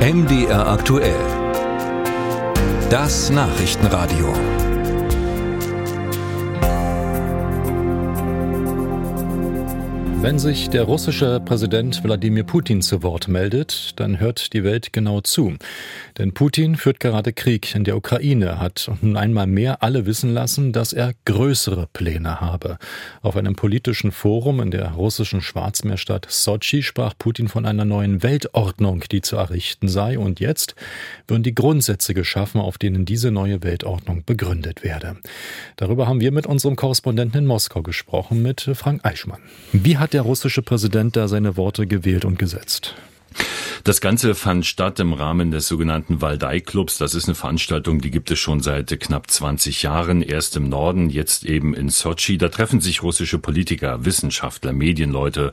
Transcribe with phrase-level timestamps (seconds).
[0.00, 1.14] MDR aktuell.
[2.88, 4.32] Das Nachrichtenradio.
[10.22, 15.20] Wenn sich der russische Präsident Wladimir Putin zu Wort meldet, dann hört die Welt genau
[15.20, 15.56] zu.
[16.20, 20.70] Denn Putin führt gerade Krieg in der Ukraine, hat nun einmal mehr alle wissen lassen,
[20.70, 22.76] dass er größere Pläne habe.
[23.22, 29.02] Auf einem politischen Forum in der russischen Schwarzmeerstadt Sochi sprach Putin von einer neuen Weltordnung,
[29.10, 30.18] die zu errichten sei.
[30.18, 30.74] Und jetzt
[31.26, 35.16] würden die Grundsätze geschaffen, auf denen diese neue Weltordnung begründet werde.
[35.76, 39.40] Darüber haben wir mit unserem Korrespondenten in Moskau gesprochen, mit Frank Eichmann.
[39.72, 42.94] Wie hat der russische Präsident da seine Worte gewählt und gesetzt?
[43.84, 46.98] Das Ganze fand statt im Rahmen des sogenannten Waldei-Clubs.
[46.98, 50.22] Das ist eine Veranstaltung, die gibt es schon seit knapp 20 Jahren.
[50.22, 52.36] Erst im Norden, jetzt eben in Sochi.
[52.36, 55.52] Da treffen sich russische Politiker, Wissenschaftler, Medienleute,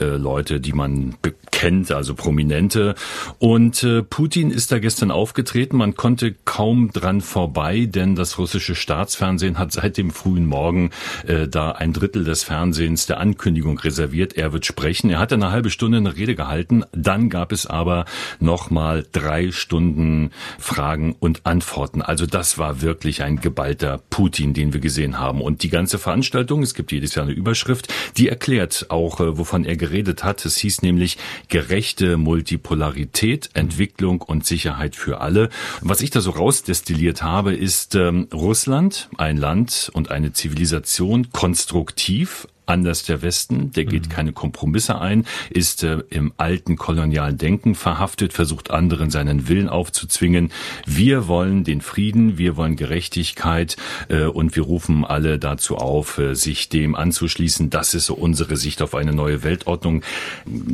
[0.00, 1.16] äh, Leute, die man
[1.50, 2.94] kennt, also Prominente.
[3.38, 5.76] Und äh, Putin ist da gestern aufgetreten.
[5.76, 10.90] Man konnte kaum dran vorbei, denn das russische Staatsfernsehen hat seit dem frühen Morgen
[11.26, 14.34] äh, da ein Drittel des Fernsehens der Ankündigung reserviert.
[14.36, 15.10] Er wird sprechen.
[15.10, 16.84] Er hat eine halbe Stunde eine Rede gehalten.
[16.92, 18.04] Dann gab es aber
[18.40, 22.02] nochmal drei Stunden Fragen und Antworten.
[22.02, 25.40] Also das war wirklich ein geballter Putin, den wir gesehen haben.
[25.40, 29.64] Und die ganze Veranstaltung, es gibt jedes Jahr eine Überschrift, die erklärt auch, äh, wovon
[29.64, 30.44] er geredet hat.
[30.44, 35.48] Es hieß nämlich gerechte Multipolarität, Entwicklung und Sicherheit für alle.
[35.80, 42.46] Was ich da so rausdestilliert habe, ist ähm, Russland, ein Land und eine Zivilisation konstruktiv,
[42.66, 44.10] anders der Westen, der geht mhm.
[44.10, 50.52] keine Kompromisse ein, ist äh, im alten kolonialen Denken verhaftet, versucht anderen seinen Willen aufzuzwingen.
[50.84, 53.76] Wir wollen den Frieden, wir wollen Gerechtigkeit
[54.08, 57.70] äh, und wir rufen alle dazu auf, äh, sich dem anzuschließen.
[57.70, 60.02] Das ist so unsere Sicht auf eine neue Weltordnung.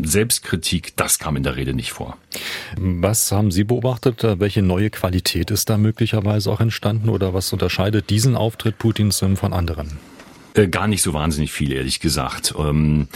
[0.02, 2.16] Selbstkritik, das kam in der Rede nicht vor.
[2.76, 4.22] Was haben Sie beobachtet?
[4.22, 9.52] Welche neue Qualität ist da möglicherweise auch entstanden oder was unterscheidet diesen Auftritt Putins von
[9.52, 9.98] anderen?
[10.54, 12.54] Äh, gar nicht so wahnsinnig viel, ehrlich gesagt.
[12.58, 13.08] Ähm,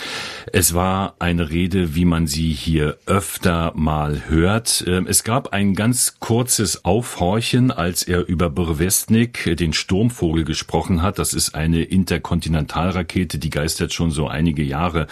[0.52, 4.84] es war eine Rede, wie man sie hier öfter mal hört.
[4.86, 11.18] Ähm, es gab ein ganz kurzes Aufhorchen, als er über Brevestnik, den Sturmvogel, gesprochen hat.
[11.18, 15.06] Das ist eine Interkontinentalrakete, die geistert schon so einige Jahre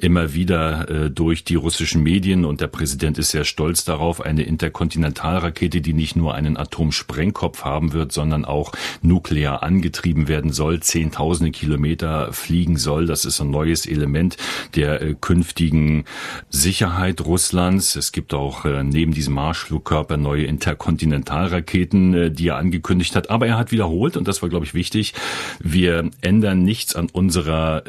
[0.00, 4.20] immer wieder äh, durch die russischen Medien und der Präsident ist sehr stolz darauf.
[4.20, 10.80] Eine Interkontinentalrakete, die nicht nur einen Atomsprengkopf haben wird, sondern auch nuklear angetrieben werden soll.
[10.80, 13.06] Zehntausende Kilometer Kilometer fliegen soll.
[13.06, 14.36] Das ist ein neues Element
[14.74, 16.04] der äh, künftigen
[16.48, 17.94] Sicherheit Russlands.
[17.94, 23.30] Es gibt auch äh, neben diesem Marschflugkörper neue Interkontinentalraketen, äh, die er angekündigt hat.
[23.30, 25.14] Aber er hat wiederholt, und das war, glaube ich, wichtig,
[25.60, 27.84] wir ändern nichts an unserer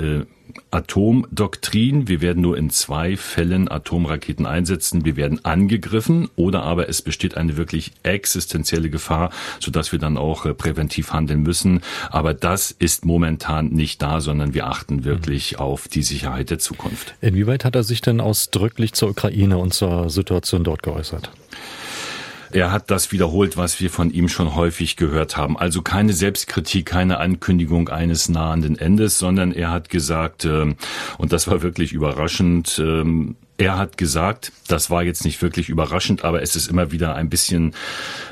[0.72, 2.07] Atomdoktrin.
[2.07, 5.06] Wir werden nur in zwei Fällen Atomraketen einsetzen.
[5.06, 10.45] Wir werden angegriffen oder aber es besteht eine wirklich existenzielle Gefahr, sodass wir dann auch
[10.45, 11.81] äh, präventiv handeln müssen.
[12.09, 15.59] Aber das ist momentan nicht da, sondern wir achten wirklich mhm.
[15.59, 17.16] auf die Sicherheit der Zukunft.
[17.22, 21.31] Inwieweit hat er sich denn ausdrücklich zur Ukraine und zur Situation dort geäußert?
[22.53, 25.57] Er hat das wiederholt, was wir von ihm schon häufig gehört haben.
[25.57, 30.75] Also keine Selbstkritik, keine Ankündigung eines nahenden Endes, sondern er hat gesagt, äh,
[31.17, 33.03] und das war wirklich überraschend, äh,
[33.57, 37.29] er hat gesagt, das war jetzt nicht wirklich überraschend, aber es ist immer wieder ein
[37.29, 37.73] bisschen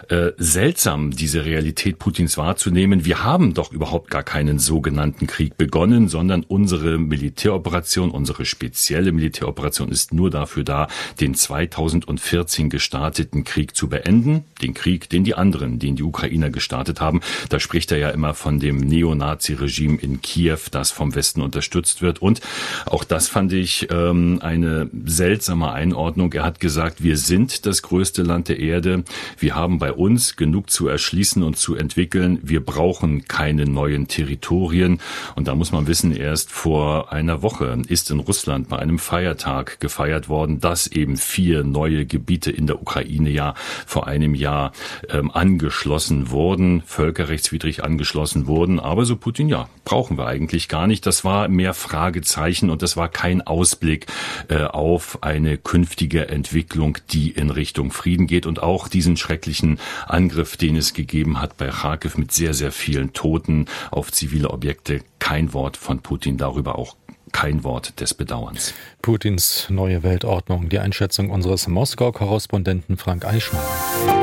[0.10, 3.06] äh, seltsam, diese Realität Putins wahrzunehmen.
[3.06, 9.90] Wir haben doch überhaupt gar keinen sogenannten Krieg begonnen, sondern unsere Militäroperation, unsere spezielle Militäroperation
[9.90, 10.88] ist nur dafür da,
[11.20, 14.46] den 2014 gestarteten Krieg zu beenden.
[14.64, 17.22] Den Krieg, den die anderen, den die Ukrainer gestartet haben.
[17.50, 22.20] Da spricht er ja immer von dem Neonazi-Regime in Kiew, das vom Westen unterstützt wird.
[22.20, 22.42] Und
[22.88, 26.32] auch das fand ich ähm, eine seltsame Einordnung.
[26.32, 29.04] Er hat gesagt, wir sind das größte Land der Erde.
[29.38, 32.40] Wir haben bei uns genug zu erschließen und zu entwickeln.
[32.42, 35.02] Wir brauchen keine neuen Territorien.
[35.36, 39.82] Und da muss man wissen, erst vor einer Woche ist in Russland bei einem Feiertag
[39.82, 43.56] gefeiert worden, dass eben vier neue Gebiete in der Ukraine ja
[43.86, 44.72] vor einem Jahr
[45.10, 48.80] ähm, angeschlossen wurden, völkerrechtswidrig angeschlossen wurden.
[48.80, 51.06] Aber so Putin, ja, brauchen wir eigentlich gar nicht.
[51.06, 54.06] Das war mehr Fragezeichen und das war kein Ausblick
[54.48, 54.64] äh,
[55.00, 60.76] auf eine künftige Entwicklung, die in Richtung Frieden geht und auch diesen schrecklichen Angriff, den
[60.76, 65.00] es gegeben hat bei Kharkiv mit sehr, sehr vielen Toten auf zivile Objekte.
[65.20, 66.98] Kein Wort von Putin darüber auch
[67.32, 68.74] kein Wort des Bedauerns.
[69.02, 74.19] Putins neue Weltordnung, die Einschätzung unseres Moskau-Korrespondenten Frank Eichmann.